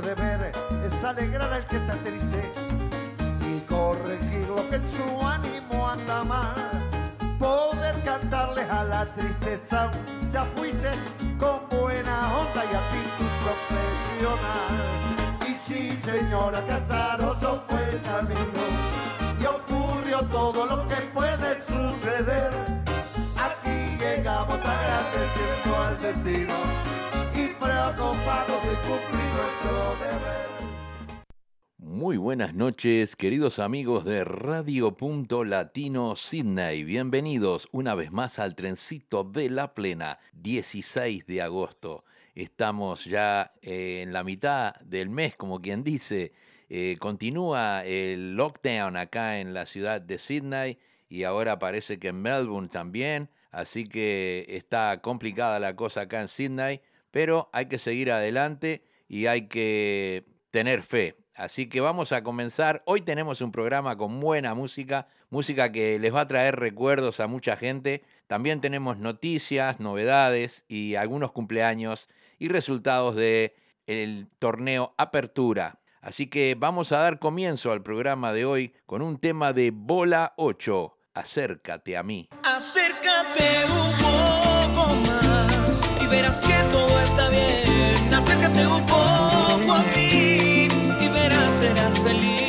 [0.00, 0.50] Deber
[0.84, 2.50] es alegrar al que está triste
[3.48, 6.54] y corregir lo que su ánimo anda mal.
[7.38, 9.92] Poder cantarles a la tristeza,
[10.32, 10.90] ya fuiste
[11.38, 14.72] con buena onda y actitud profesional.
[15.48, 18.64] Y sí, señora Casaroso fue el camino
[19.40, 22.50] y ocurrió todo lo que puede suceder.
[23.36, 26.54] Aquí llegamos agradeciendo al destino
[27.34, 29.23] y preocupados de cumplir.
[32.04, 36.84] Muy buenas noches, queridos amigos de Radio Punto Latino Sydney.
[36.84, 42.04] Bienvenidos una vez más al trencito de la plena, 16 de agosto.
[42.34, 46.32] Estamos ya eh, en la mitad del mes, como quien dice.
[46.68, 52.20] Eh, continúa el lockdown acá en la ciudad de Sydney y ahora parece que en
[52.20, 53.30] Melbourne también.
[53.50, 58.84] Así que está complicada la cosa acá en Sydney, pero hay que seguir adelante
[59.14, 61.16] y hay que tener fe.
[61.36, 62.82] Así que vamos a comenzar.
[62.84, 67.28] Hoy tenemos un programa con buena música, música que les va a traer recuerdos a
[67.28, 68.02] mucha gente.
[68.26, 72.08] También tenemos noticias, novedades y algunos cumpleaños
[72.40, 73.52] y resultados del
[73.86, 75.78] el torneo Apertura.
[76.00, 80.34] Así que vamos a dar comienzo al programa de hoy con un tema de Bola
[80.38, 80.98] 8.
[81.14, 82.28] Acércate a mí.
[82.42, 87.23] Acércate un poco más y verás que todo está.
[88.12, 90.68] Acércate un poco a mí
[91.00, 92.43] y verás, serás feliz.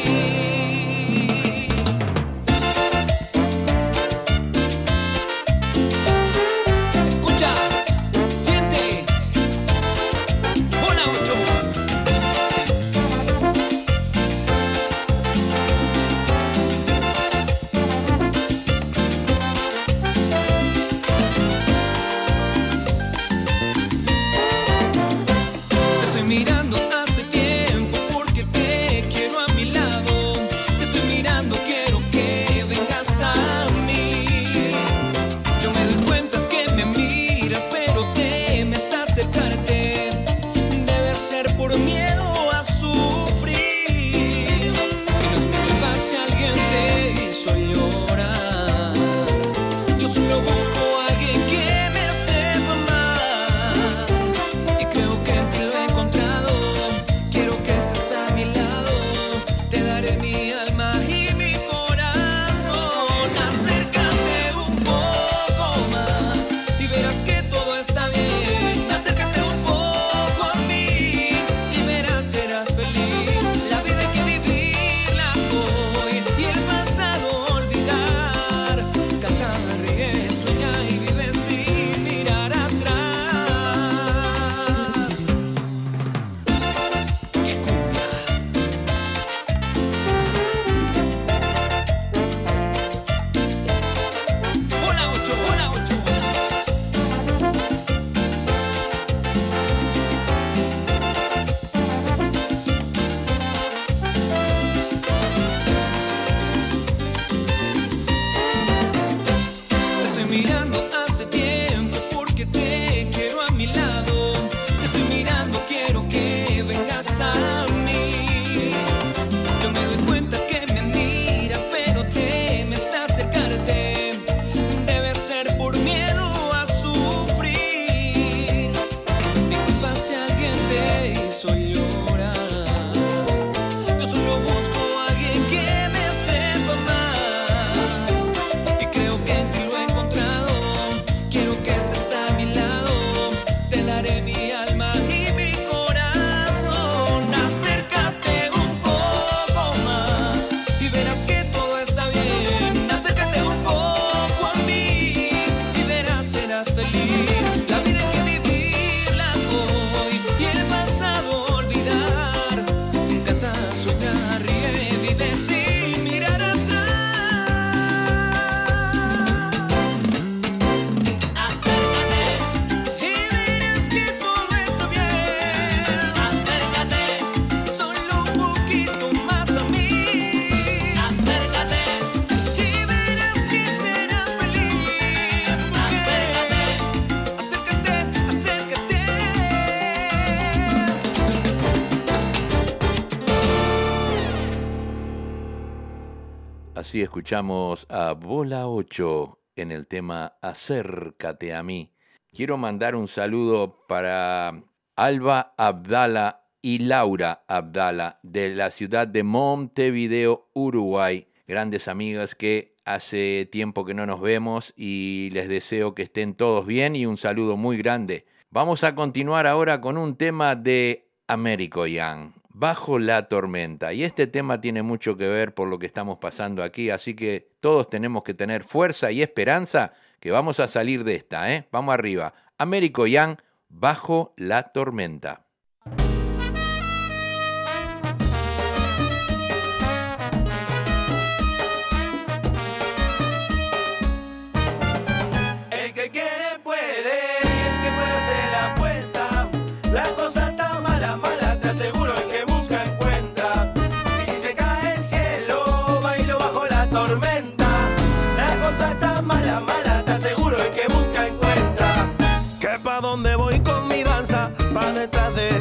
[196.96, 201.92] Así escuchamos a Bola 8 en el tema Acércate a mí.
[202.32, 204.64] Quiero mandar un saludo para
[204.96, 211.28] Alba Abdala y Laura Abdala de la ciudad de Montevideo, Uruguay.
[211.46, 216.66] Grandes amigas que hace tiempo que no nos vemos y les deseo que estén todos
[216.66, 218.26] bien y un saludo muy grande.
[218.52, 222.32] Vamos a continuar ahora con un tema de Américo Young.
[222.58, 223.92] Bajo la tormenta.
[223.92, 227.50] Y este tema tiene mucho que ver por lo que estamos pasando aquí, así que
[227.60, 229.92] todos tenemos que tener fuerza y esperanza
[230.22, 231.68] que vamos a salir de esta, ¿eh?
[231.70, 232.34] Vamos arriba.
[232.58, 233.36] Américo Young,
[233.68, 235.45] Bajo la tormenta.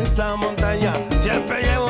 [0.02, 0.92] esa montaña
[1.22, 1.83] siempre llevo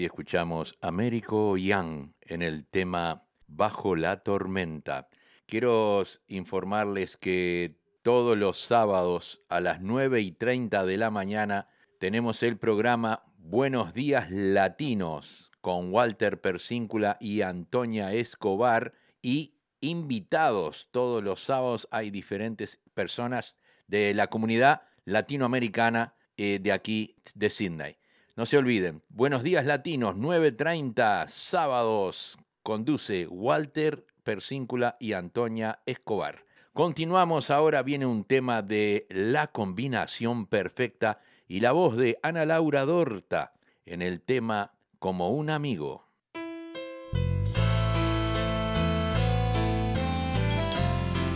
[0.00, 5.10] Así escuchamos Américo Young en el tema Bajo la tormenta.
[5.44, 12.42] Quiero informarles que todos los sábados a las 9 y 30 de la mañana tenemos
[12.42, 20.88] el programa Buenos Días Latinos con Walter Persíncula y Antonia Escobar y invitados.
[20.92, 27.99] Todos los sábados hay diferentes personas de la comunidad latinoamericana eh, de aquí, de Sydney.
[28.40, 36.46] No se olviden, Buenos Días Latinos, 9.30, sábados, conduce Walter Persíncula y Antonia Escobar.
[36.72, 42.86] Continuamos, ahora viene un tema de la combinación perfecta y la voz de Ana Laura
[42.86, 43.52] Dorta
[43.84, 46.06] en el tema Como un amigo.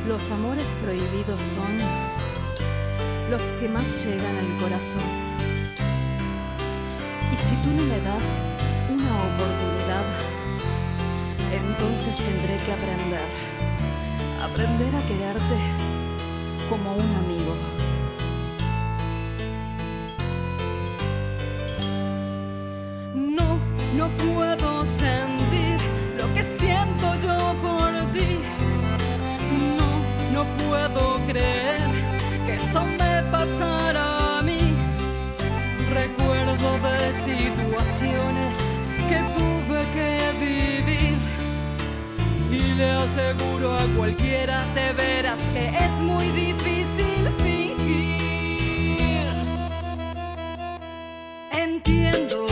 [0.09, 5.34] Los amores prohibidos son los que más llegan al corazón
[7.35, 8.29] y si tú no me das
[8.89, 10.07] una oportunidad,
[11.51, 13.27] entonces tendré que aprender,
[14.41, 15.59] aprender a quererte
[16.71, 17.57] como un amigo.
[23.17, 23.59] No,
[23.97, 25.79] no puedo sentir
[26.17, 28.39] lo que siento yo por ti.
[29.77, 29.91] No,
[30.35, 31.81] no puedo creer
[32.47, 34.24] que esto me pasará
[37.25, 38.57] situaciones
[39.09, 40.11] que tuve que
[40.45, 41.17] vivir.
[42.51, 49.27] Y le aseguro a cualquiera de veras que es muy difícil fingir.
[51.51, 52.47] Entiendo.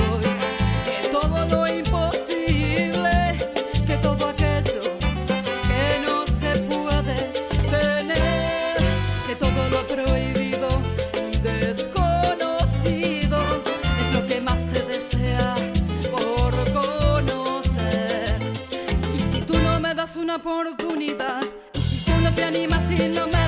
[14.43, 15.55] Se desea
[16.11, 18.39] por conocer.
[19.15, 21.43] Y si tú no me das una oportunidad,
[21.75, 23.42] si tú no te animas y no me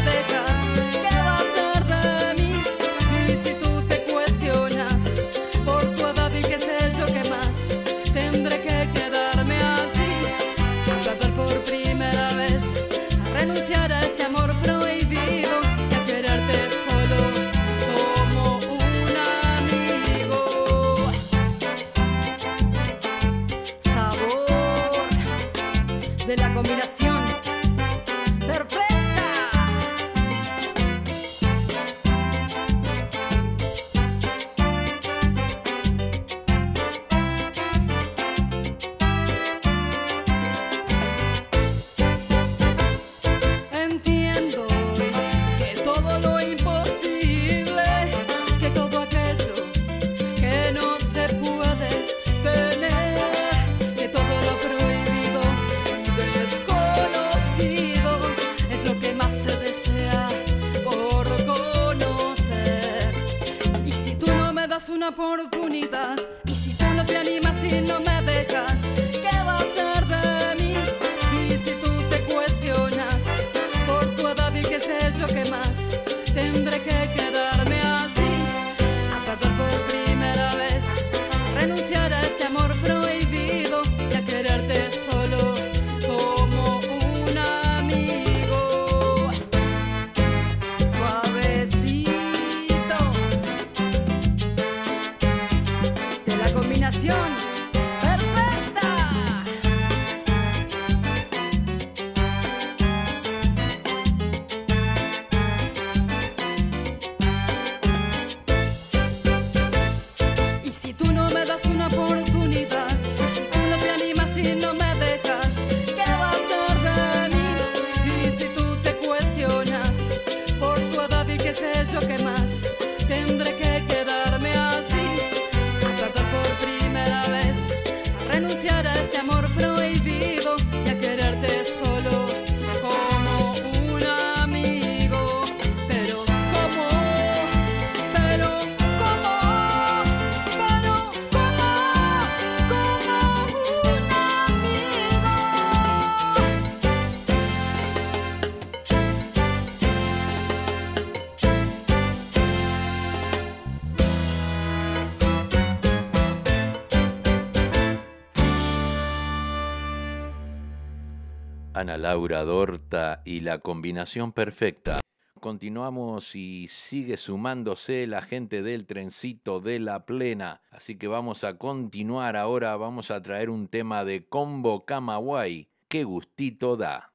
[162.05, 165.01] Laura Dorta y la combinación perfecta.
[165.41, 170.61] Continuamos y sigue sumándose la gente del trencito de la plena.
[170.71, 175.71] Así que vamos a continuar ahora, vamos a traer un tema de Combo Camagüey.
[175.89, 177.11] ¡Qué gustito da!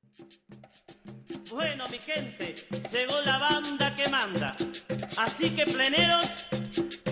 [1.51, 2.55] Bueno, mi gente,
[2.91, 4.55] llegó la banda que manda.
[5.17, 6.47] Así que pleneros,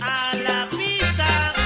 [0.01, 1.56] a la pista.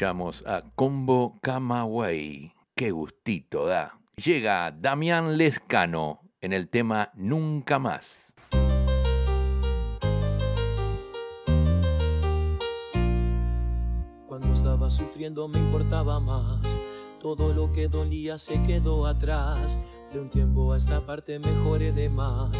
[0.00, 2.54] escuchamos a Combo Camaway.
[2.74, 3.98] Qué gustito da.
[4.16, 8.32] Llega Damián Lescano en el tema Nunca más.
[14.26, 16.66] Cuando estaba sufriendo me importaba más.
[17.20, 19.78] Todo lo que dolía se quedó atrás.
[20.12, 22.50] De un tiempo a esta parte mejoré de más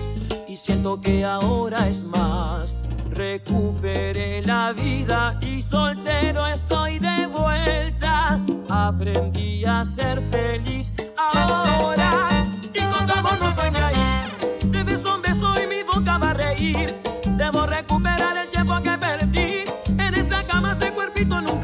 [0.47, 2.79] y siento que ahora es más.
[3.11, 8.39] Recuperé la vida y soltero estoy de vuelta.
[8.69, 12.29] Aprendí a ser feliz ahora
[12.73, 14.71] y con tu amor no estoy ahí.
[14.71, 16.95] Te beso un beso y mi boca va a reír.
[17.37, 19.65] Debo recuperar el tiempo que perdí.
[19.99, 21.60] En esta cama este cuerpito nunca.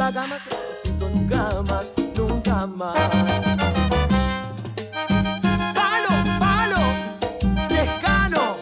[0.00, 2.96] haga más repito, nunca más, nunca más.
[5.74, 6.08] Palo,
[6.38, 6.80] palo,
[7.68, 8.56] pescano.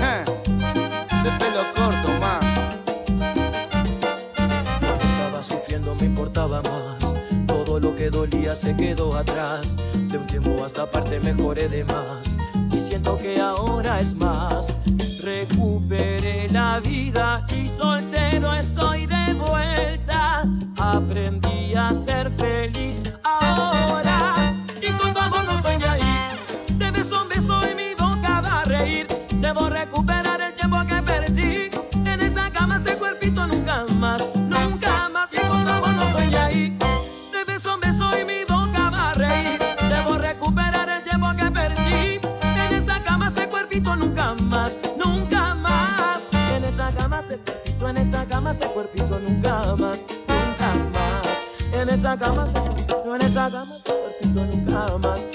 [1.22, 2.44] De pelo corto, más.
[4.80, 7.12] Cuando estaba sufriendo me importaba más.
[7.46, 9.76] Todo lo que dolía se quedó atrás.
[9.94, 12.36] De un tiempo hasta parte mejoré de más.
[12.72, 14.74] Y siento que ahora es más
[15.52, 20.42] recuperé la vida y soltero estoy de vuelta.
[20.78, 24.41] Aprendí a ser feliz ahora.
[52.02, 52.48] esa cama,
[53.04, 55.31] tú en esa cama, porque tú nunca más.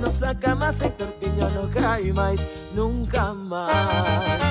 [0.00, 2.40] não saca mais, Heitor Pinho não cai mais,
[2.74, 4.50] nunca mais.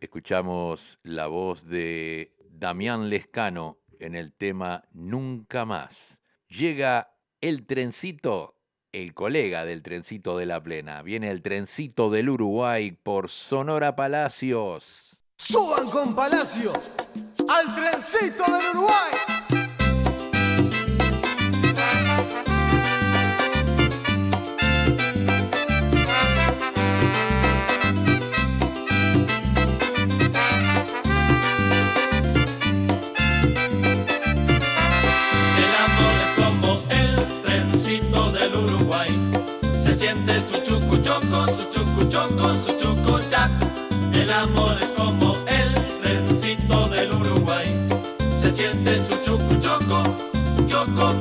[0.00, 6.20] Escuchamos la voz de Damián Lescano en el tema Nunca más.
[6.48, 8.56] Llega el trencito,
[8.92, 11.02] el colega del trencito de la plena.
[11.02, 15.16] Viene el trencito del Uruguay por Sonora Palacios.
[15.36, 16.72] Suban con Palacio
[17.48, 19.65] al trencito del Uruguay.
[39.96, 43.50] Se siente su chucu choco, su chucu choco, su chucu chac.
[44.12, 47.64] El amor es como el trencito del Uruguay.
[48.36, 50.02] Se siente su chucu choco,
[50.66, 51.14] choco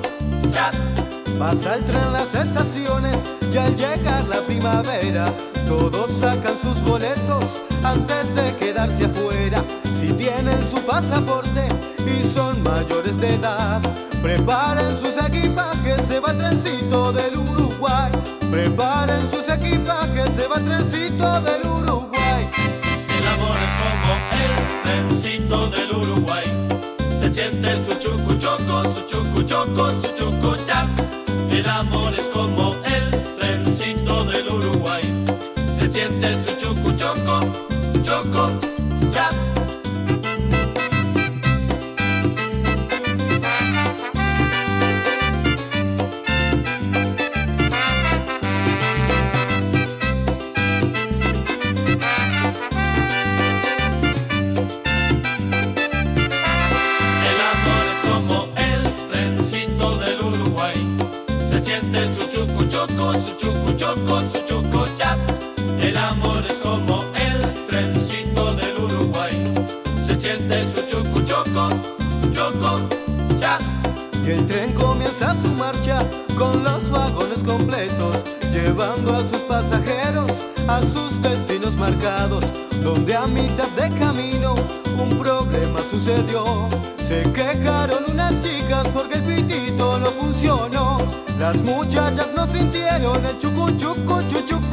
[0.52, 1.05] chac.
[1.40, 3.18] Pasa el tren en las estaciones
[3.52, 5.26] y al llegar la primavera
[5.68, 9.64] todos sacan sus boletos antes de quedarse afuera.
[10.00, 11.68] Si tienen su pasaporte
[12.06, 13.82] y son mayores de edad,
[14.22, 18.12] preparen sus equipajes, se va el trencito del Uruguay.
[18.52, 22.50] Preparen sus equipajes, se va el trencito del Uruguay.
[23.20, 26.46] El amor es como el trencito del Uruguay.
[27.18, 31.05] Se siente su chucu choco, su chucu choco, su chucu chac.
[31.56, 35.04] El amor es como el trencito del Uruguay.
[35.74, 36.55] Se siente su
[74.36, 76.04] el tren comienza su marcha
[76.38, 78.18] con los vagones completos,
[78.52, 80.32] llevando a sus pasajeros
[80.68, 82.44] a sus destinos marcados,
[82.84, 84.56] donde a mitad de camino
[85.00, 86.68] un problema sucedió.
[86.98, 90.98] Se quejaron unas chicas porque el pitito no funcionó.
[91.40, 94.65] Las muchachas no sintieron el chucu chucu chuchucucha.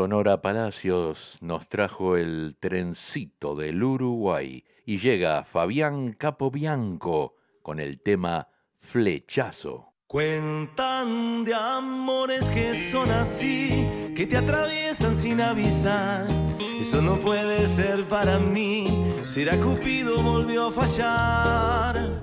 [0.00, 8.48] Sonora Palacios nos trajo el trencito del Uruguay y llega Fabián Capobianco con el tema
[8.78, 9.92] Flechazo.
[10.06, 16.26] Cuentan de amores que son así, que te atraviesan sin avisar.
[16.80, 19.04] Eso no puede ser para mí.
[19.24, 22.22] Será Cupido volvió a fallar.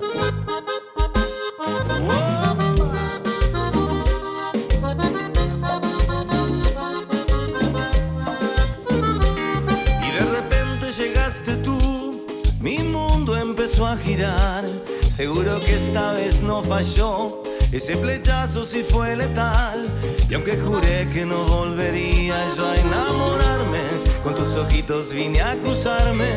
[15.12, 19.86] Seguro que esta vez no falló, ese flechazo sí fue letal.
[20.28, 23.80] Y aunque juré que no volvería yo a enamorarme,
[24.24, 26.32] con tus ojitos vine a acusarme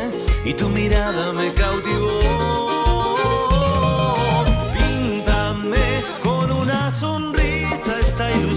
[0.45, 2.19] y tu mirada me cautivó.
[4.77, 8.50] Píntame con una sonrisa esta ilusión.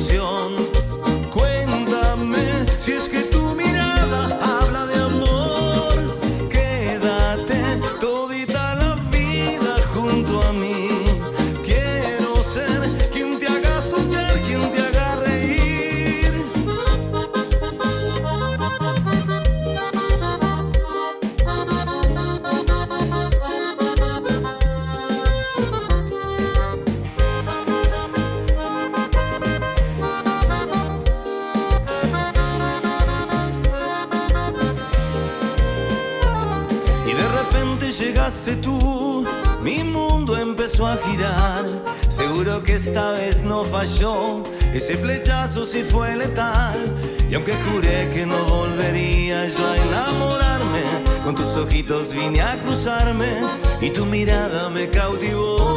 [39.64, 41.68] Mi mundo empezó a girar.
[42.11, 46.85] Seguro que esta vez no falló, ese flechazo sí fue letal.
[47.31, 50.83] Y aunque juré que no volvería yo a enamorarme,
[51.24, 53.33] con tus ojitos vine a cruzarme
[53.81, 55.73] y tu mirada me cautivó.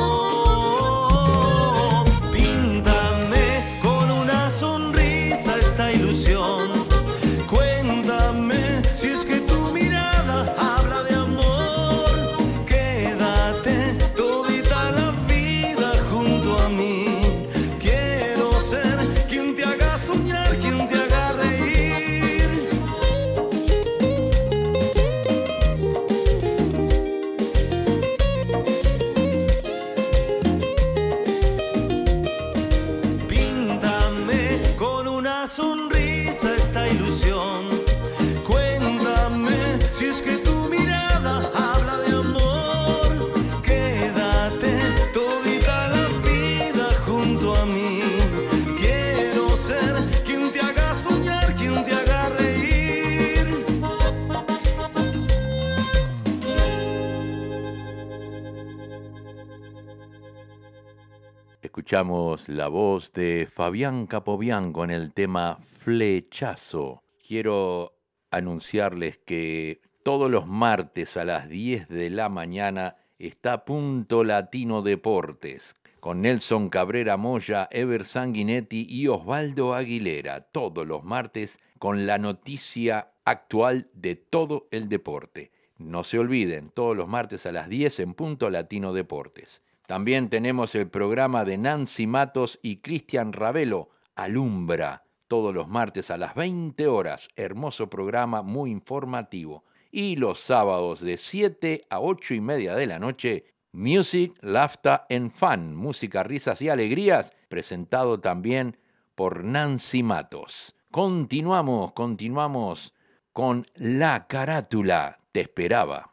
[61.88, 67.02] Escuchamos la voz de Fabián Capobian con el tema Flechazo.
[67.26, 67.94] Quiero
[68.30, 75.78] anunciarles que todos los martes a las 10 de la mañana está Punto Latino Deportes
[76.02, 83.14] con Nelson Cabrera Moya, Ever Sanguinetti y Osvaldo Aguilera, todos los martes con la noticia
[83.24, 85.54] actual de todo el deporte.
[85.78, 89.64] No se olviden, todos los martes a las 10 en Punto Latino Deportes.
[89.88, 96.18] También tenemos el programa de Nancy Matos y Cristian Ravelo, Alumbra, todos los martes a
[96.18, 97.30] las 20 horas.
[97.38, 99.64] Hermoso programa, muy informativo.
[99.90, 105.32] Y los sábados de 7 a 8 y media de la noche, Music, Laughter and
[105.32, 108.78] Fun, música, risas y alegrías, presentado también
[109.16, 110.76] por Nancy Matos.
[110.92, 112.94] Continuamos, continuamos
[113.32, 115.20] con La Carátula.
[115.32, 116.12] Te esperaba.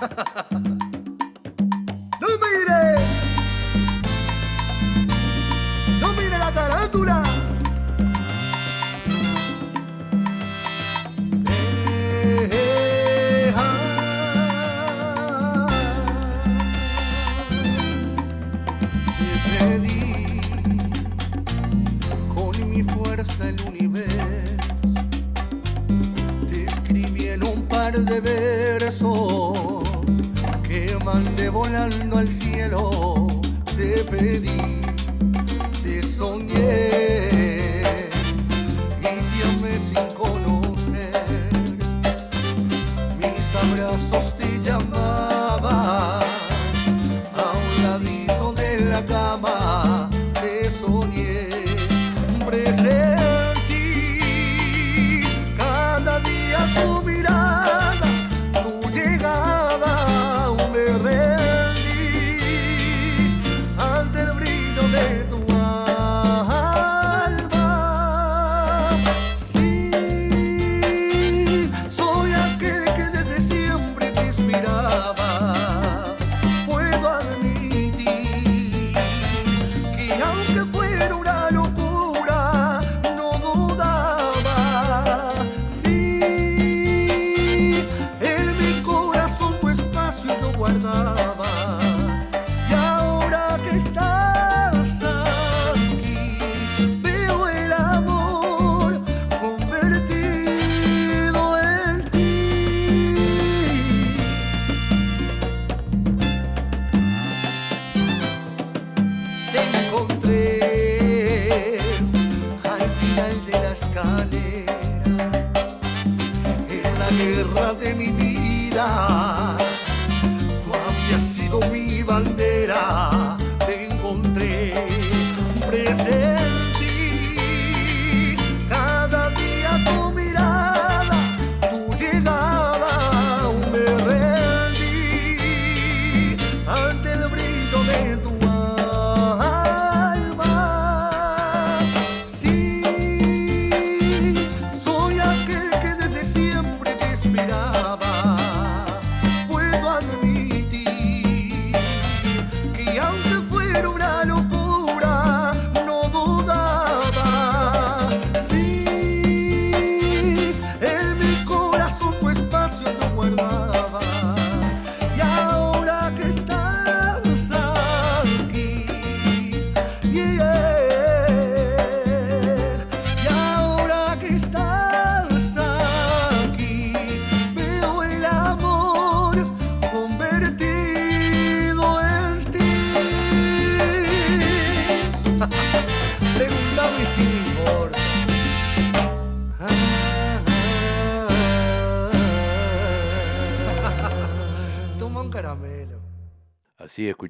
[27.86, 29.82] par de versos
[30.62, 33.28] que mandé volando al cielo.
[33.76, 34.85] Te pedí, te
[36.16, 37.82] soñé
[39.02, 41.76] y amé sin conocer.
[43.18, 45.35] Mis abrazos te llamaban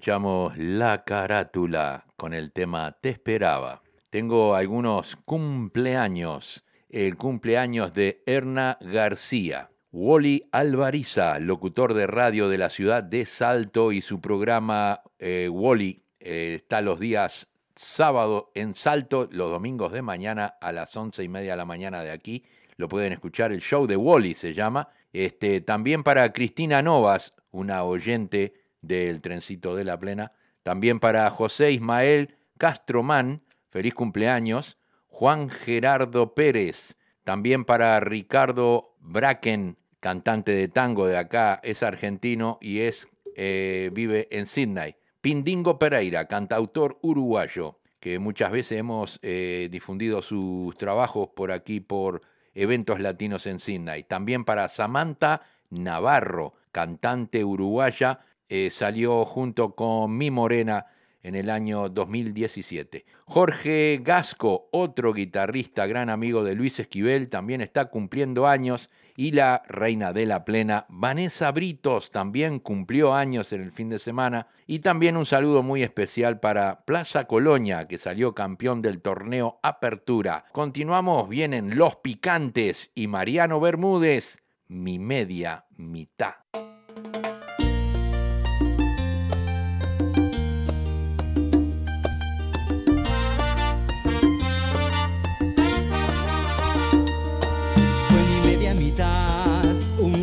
[0.07, 3.83] escuchamos La Carátula con el tema Te esperaba.
[4.09, 6.65] Tengo algunos cumpleaños.
[6.89, 9.69] El cumpleaños de Erna García.
[9.91, 16.05] Wally Alvariza, locutor de radio de la ciudad de Salto y su programa eh, Wally
[16.21, 21.29] eh, está los días sábado en Salto, los domingos de mañana a las once y
[21.29, 22.45] media de la mañana de aquí.
[22.77, 24.89] Lo pueden escuchar, el show de Wally se llama.
[25.13, 30.33] Este, también para Cristina Novas, una oyente del trencito de la plena.
[30.63, 34.79] También para José Ismael Castromán, feliz cumpleaños.
[35.09, 36.97] Juan Gerardo Pérez.
[37.25, 44.29] También para Ricardo Bracken, cantante de tango de acá, es argentino y es, eh, vive
[44.31, 44.95] en Sydney.
[45.23, 52.23] Pindingo Pereira, cantautor uruguayo, que muchas veces hemos eh, difundido sus trabajos por aquí por
[52.55, 54.05] eventos latinos en Sydney.
[54.05, 60.87] También para Samantha Navarro, cantante uruguaya, eh, salió junto con Mi Morena
[61.27, 63.05] en el año 2017.
[63.25, 68.91] Jorge Gasco, otro guitarrista, gran amigo de Luis Esquivel, también está cumpliendo años.
[69.17, 73.99] Y la reina de la plena, Vanessa Britos, también cumplió años en el fin de
[73.99, 74.47] semana.
[74.69, 80.45] Y también un saludo muy especial para Plaza Colonia, que salió campeón del torneo Apertura.
[80.53, 86.35] Continuamos, vienen Los Picantes y Mariano Bermúdez, mi media mitad.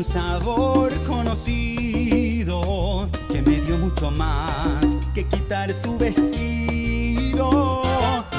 [0.04, 2.62] Un sabor conocido
[3.32, 7.82] que me dio mucho más que quitar su vestido.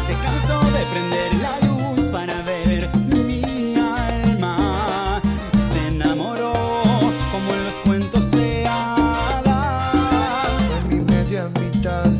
[0.06, 5.22] Se cansó de prender la luz para ver mi alma.
[5.72, 6.52] Se enamoró
[7.32, 9.94] como en los cuentos de hadas.
[10.88, 12.10] Mi media mitad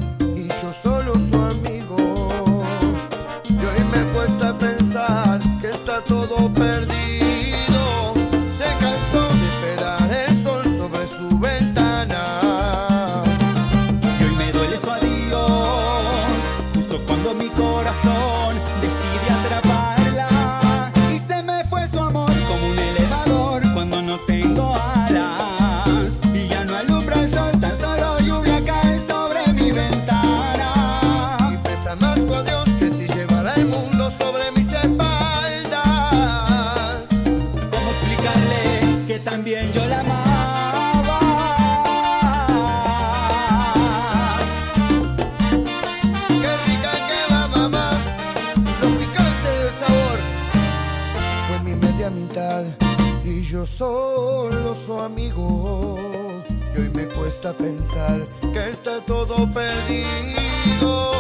[57.53, 61.13] pensar que está todo perdido.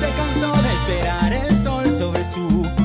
[0.00, 2.81] Se cansó de esperar el sol sobre su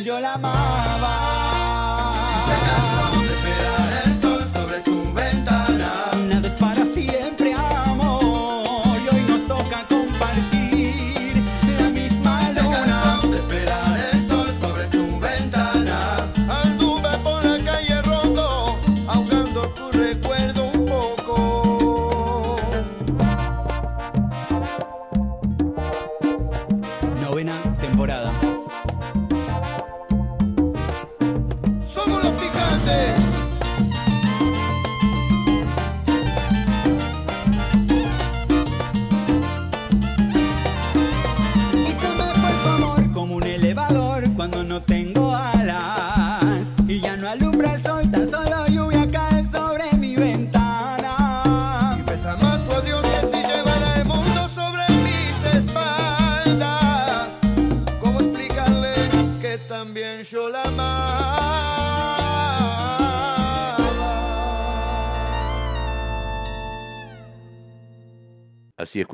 [0.00, 1.21] yo la amaba?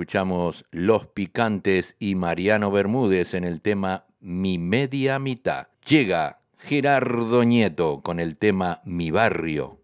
[0.09, 5.67] Escuchamos Los Picantes y Mariano Bermúdez en el tema Mi Media Mitad.
[5.87, 9.78] Llega Gerardo Nieto con el tema Mi Barrio.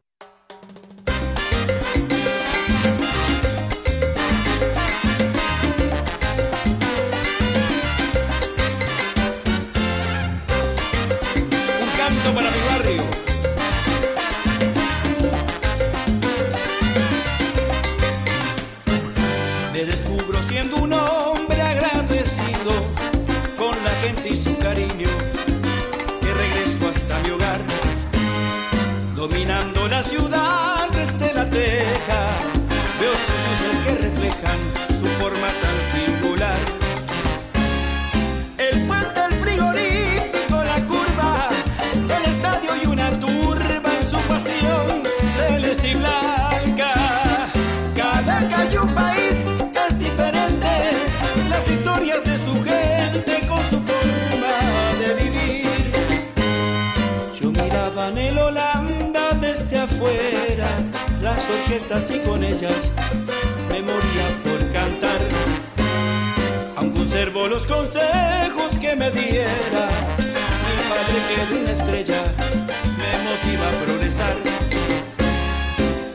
[61.87, 62.91] Y con ellas
[63.68, 65.20] me moría por cantar.
[66.76, 69.89] Aún conservo los consejos que me diera
[70.66, 72.22] mi padre que de una estrella
[72.99, 74.35] me motiva a progresar.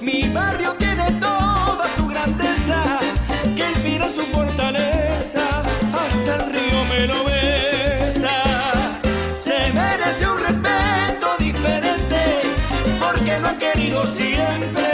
[0.01, 2.99] Mi barrio tiene toda su grandeza,
[3.55, 5.61] que inspira su fortaleza,
[5.93, 8.43] hasta el río me lo besa.
[9.41, 12.41] Se merece un respeto diferente,
[12.99, 14.88] porque lo han querido siempre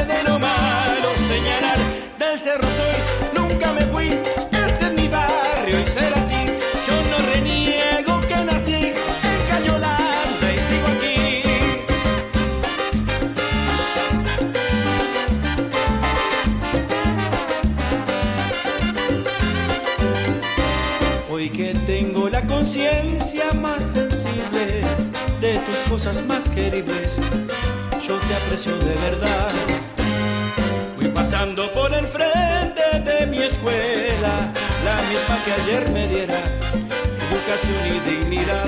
[2.37, 2.95] Cerro soy,
[3.33, 6.45] nunca me fui, este es mi barrio y será así.
[6.85, 8.93] Yo no reniego que nací en
[9.49, 11.41] Cayolanda y sigo aquí.
[21.31, 24.81] Hoy que tengo la conciencia más sensible
[25.41, 27.17] de tus cosas más queribles,
[28.05, 29.74] yo te aprecio de verdad.
[31.45, 34.51] Pasando por el frente de mi escuela,
[34.83, 36.39] la misma que ayer me diera
[37.29, 38.65] educación y dignidad.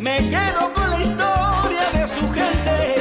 [0.00, 2.96] Me quedo con la historia de su gente,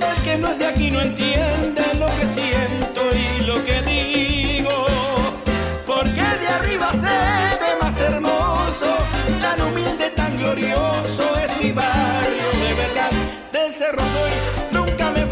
[0.00, 4.86] el que no es de aquí no entiende lo que siento y lo que digo.
[5.86, 8.96] Porque de arriba se ve más hermoso,
[9.42, 13.10] tan humilde, tan glorioso es mi barrio de verdad.
[13.52, 14.32] Del cerro soy,
[14.72, 15.26] nunca me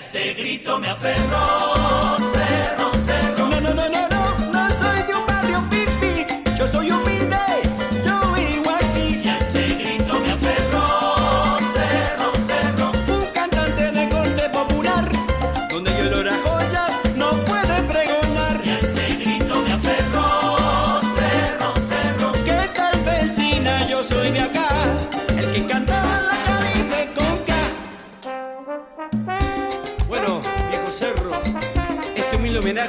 [0.00, 2.16] este grito me aferro,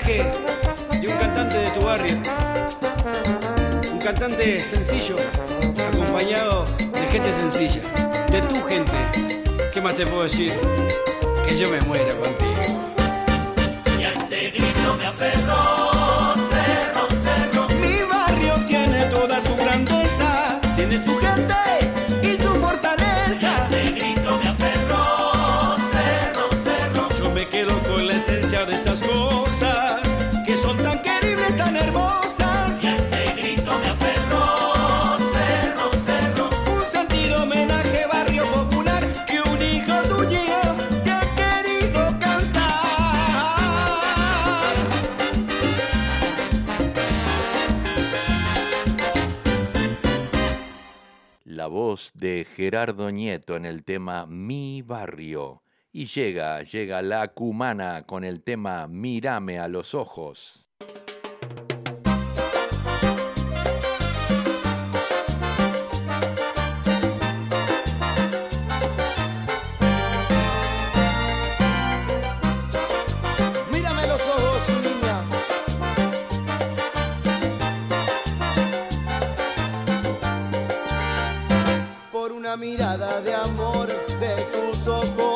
[0.07, 2.17] de un cantante de tu barrio.
[3.91, 5.15] Un cantante sencillo,
[5.87, 7.81] acompañado de gente sencilla,
[8.31, 8.93] de tu gente.
[9.71, 10.53] ¿Qué más te puedo decir?
[11.47, 12.89] Que yo me muera contigo.
[13.99, 15.90] Y a este grito me aferro,
[52.21, 55.63] de Gerardo Nieto en el tema Mi Barrio.
[55.91, 60.70] Y llega, llega la cumana con el tema Mírame a los ojos.
[82.57, 83.87] Mirada de amor
[84.19, 85.30] de tus ojos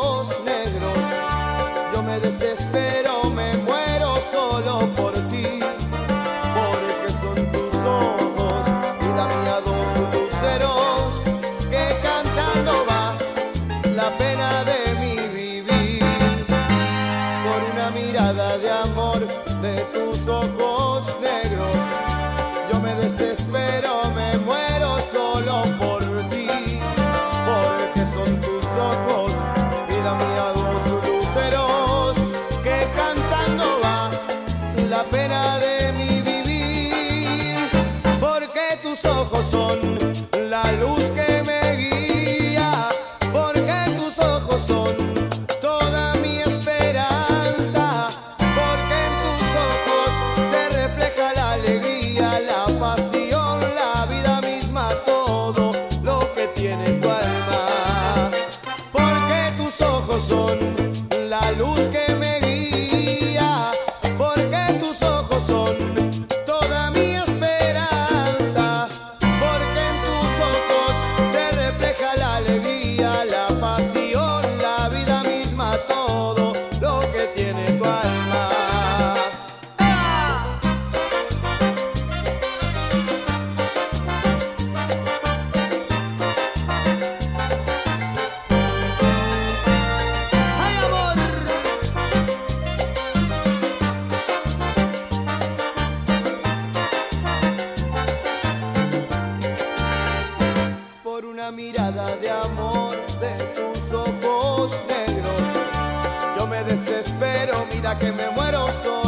[106.56, 109.05] me desespero, mira que me muero solo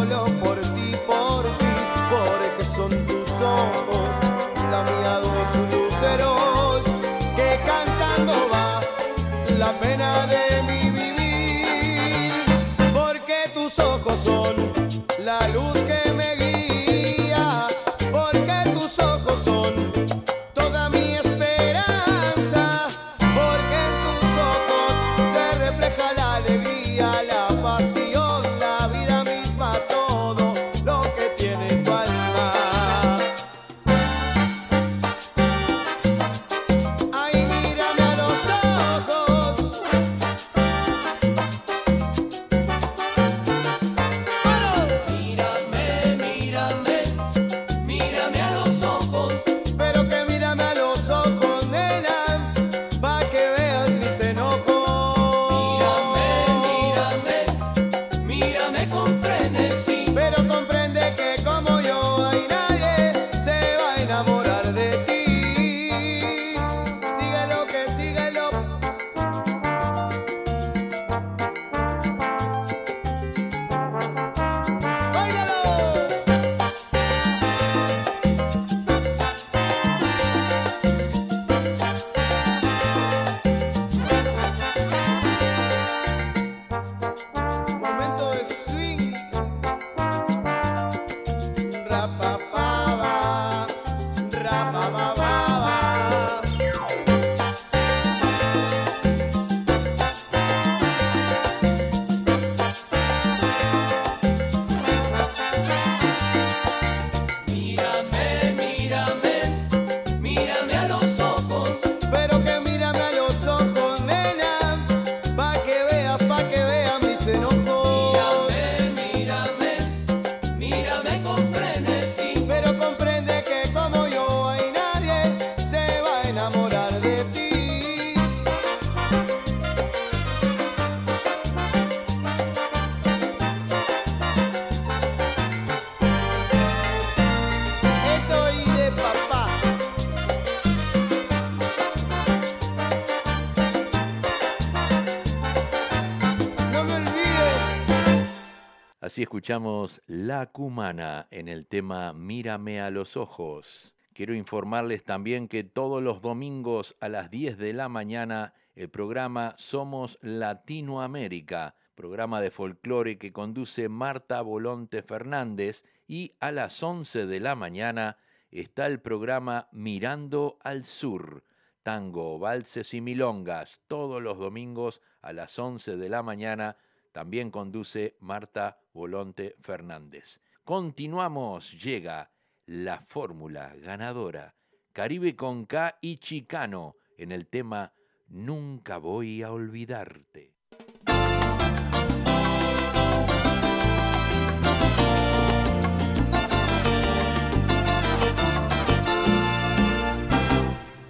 [149.38, 153.94] escuchamos La Cumana en el tema Mírame a los ojos.
[154.14, 159.54] Quiero informarles también que todos los domingos a las 10 de la mañana el programa
[159.60, 167.40] Somos Latinoamérica, programa de folclore que conduce Marta Bolonte Fernández y a las 11 de
[167.40, 168.18] la mañana
[168.50, 171.44] está el programa Mirando al Sur,
[171.84, 176.76] tango, valses y milongas, todos los domingos a las 11 de la mañana
[177.18, 180.40] también conduce Marta Volonte Fernández.
[180.64, 182.30] Continuamos, llega
[182.68, 184.54] la fórmula ganadora.
[184.94, 187.92] Caribe con K y Chicano en el tema
[188.28, 190.54] Nunca voy a olvidarte.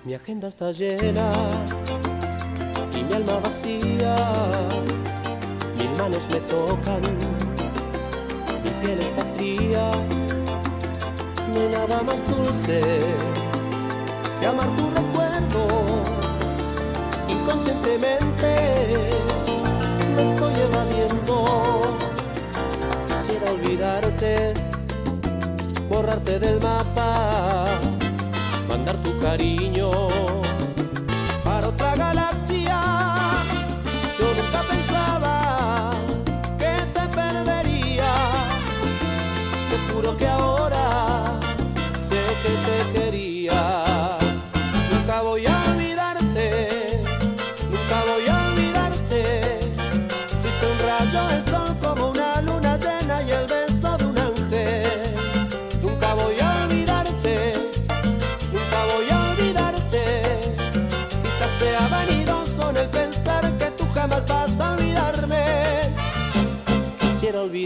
[0.06, 1.30] Mi agenda está llena
[2.94, 5.07] y mi alma vacía.
[5.90, 7.02] Mil manos me tocan,
[8.64, 9.92] mi piel está fría.
[11.54, 12.82] No hay nada más dulce
[14.40, 15.68] que amar tu recuerdo.
[17.30, 18.52] Inconscientemente
[20.16, 21.98] me estoy evadiendo.
[23.08, 24.54] Quisiera olvidarte,
[25.90, 27.68] borrarte del mapa
[28.68, 29.77] mandar tu cariño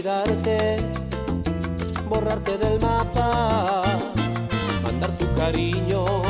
[0.02, 0.78] olvidarte,
[2.08, 3.82] borrarte del mapa,
[4.82, 6.22] mandar tu cariño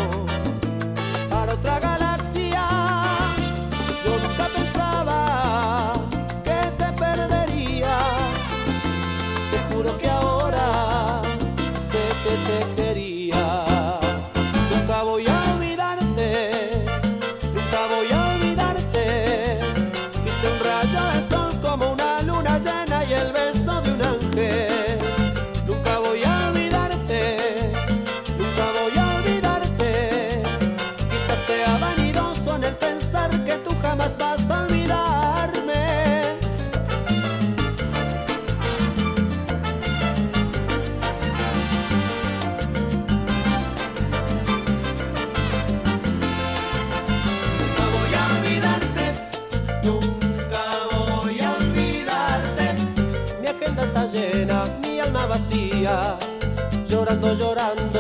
[57.34, 57.91] llorando.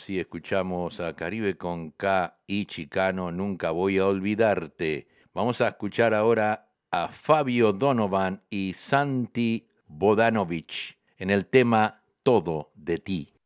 [0.00, 5.08] Así escuchamos a Caribe con K y Chicano, Nunca voy a olvidarte.
[5.34, 12.96] Vamos a escuchar ahora a Fabio Donovan y Santi Bodanovich en el tema Todo de
[12.96, 13.39] ti.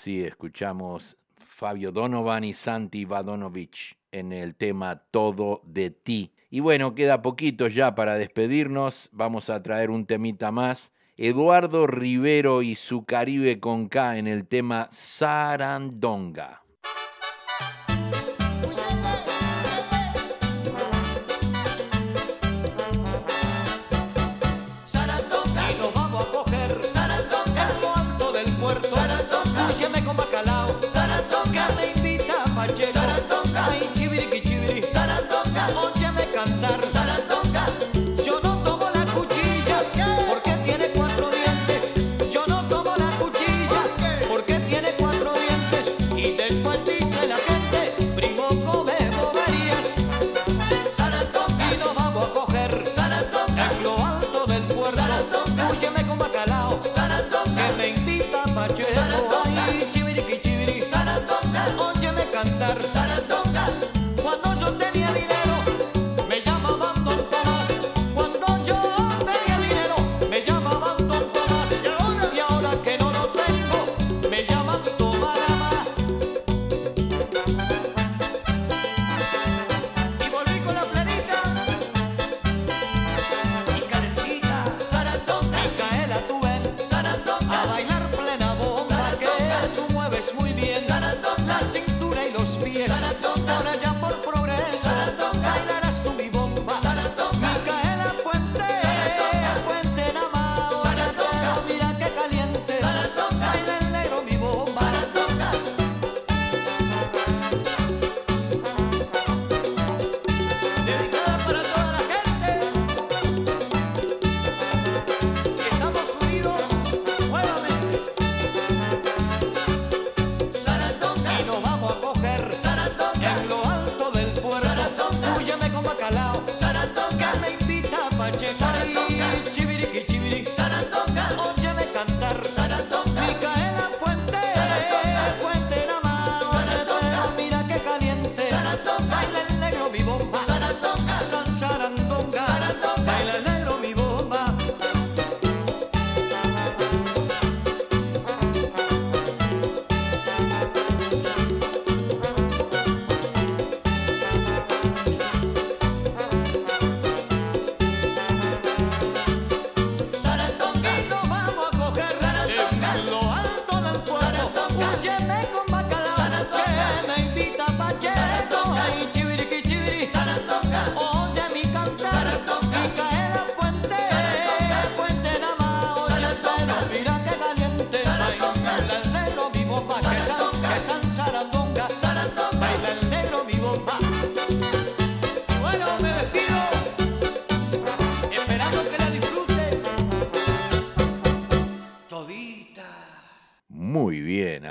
[0.00, 6.32] Así escuchamos Fabio Donovan y Santi Vadonovich en el tema Todo de ti.
[6.48, 9.10] Y bueno, queda poquito ya para despedirnos.
[9.12, 10.90] Vamos a traer un temita más.
[11.18, 16.62] Eduardo Rivero y su Caribe con K en el tema Sarandonga.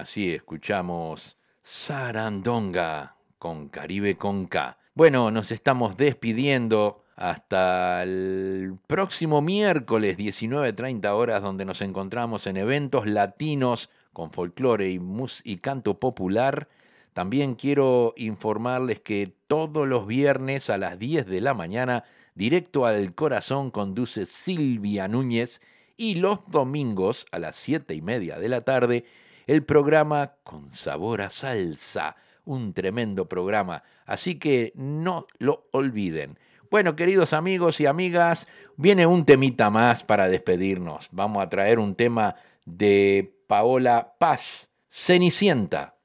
[0.09, 4.75] Así escuchamos Sarandonga con Caribe con K.
[4.95, 13.05] Bueno, nos estamos despidiendo hasta el próximo miércoles 19.30 horas donde nos encontramos en eventos
[13.05, 16.67] latinos con folclore y, mus- y canto popular.
[17.13, 22.03] También quiero informarles que todos los viernes a las 10 de la mañana,
[22.33, 25.61] directo al corazón conduce Silvia Núñez
[25.97, 29.05] y los domingos a las 7 y media de la tarde
[29.49, 36.37] el programa Con Sabor a Salsa, un tremendo programa, así que no lo olviden.
[36.69, 38.45] Bueno, queridos amigos y amigas,
[38.77, 41.07] viene un temita más para despedirnos.
[41.09, 45.95] Vamos a traer un tema de Paola Paz, Cenicienta.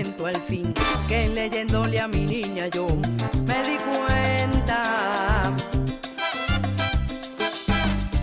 [0.00, 0.72] Al fin,
[1.08, 2.86] que leyéndole a mi niña yo
[3.46, 5.52] me di cuenta.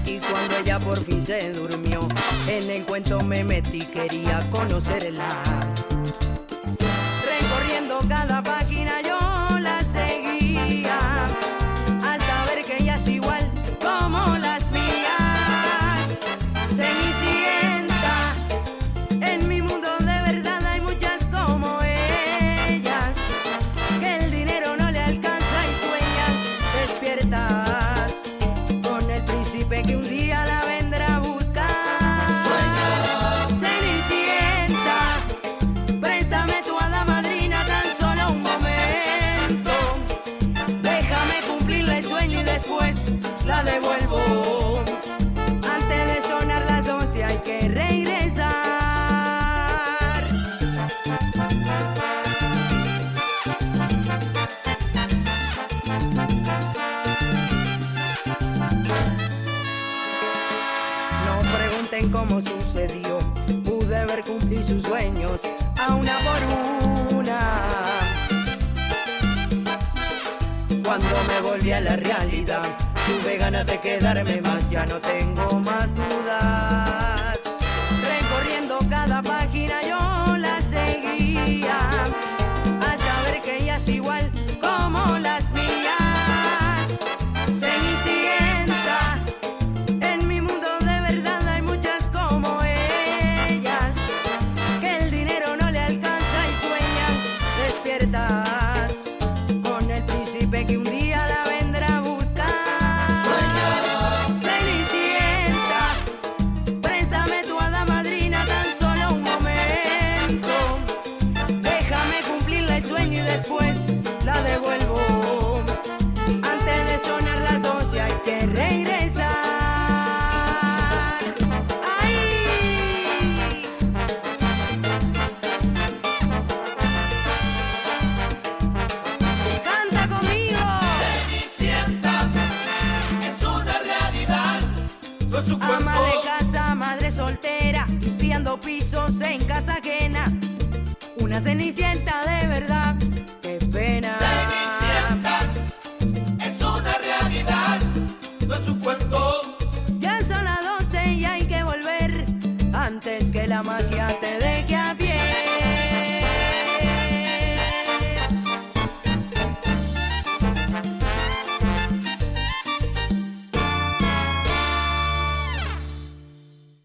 [0.04, 2.00] Y cuando ella por fin se durmió,
[2.48, 5.44] en el cuento me metí, quería conocerla.
[7.30, 8.42] Recorriendo cada
[61.98, 63.20] pregunten cómo sucedió.
[63.64, 65.42] Pude ver cumplir sus sueños
[65.80, 67.84] a una por una.
[70.84, 72.64] Cuando me volví a la realidad,
[73.06, 77.07] tuve ganas de quedarme más, ya no tengo más dudas.